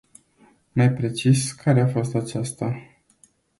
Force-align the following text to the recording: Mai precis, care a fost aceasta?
Mai 0.73 0.91
precis, 0.95 1.51
care 1.51 1.81
a 1.81 1.87
fost 1.87 2.15
aceasta? 2.15 2.75